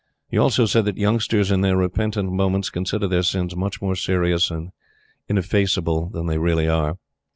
[0.31, 4.49] He also said that youngsters, in their repentant moments, consider their sins much more serious
[4.49, 4.71] and
[5.29, 6.97] ineffaceable than they really are.